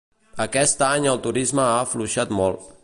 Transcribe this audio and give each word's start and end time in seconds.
Aquest 0.45 0.81
any 0.87 1.05
el 1.11 1.21
turisme 1.27 1.63
ha 1.67 1.79
afluixat 1.87 2.37
molt. 2.41 2.73